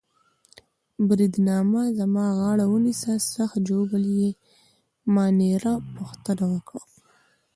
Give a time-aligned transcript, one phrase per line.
[1.07, 4.31] بریدمنه زما غاړه ونیسه، سخت ژوبل يې؟
[5.13, 6.83] مانیرا پوښتنه وکړه.